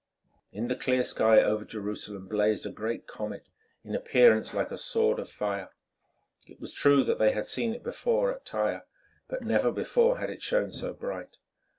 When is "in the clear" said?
0.51-1.03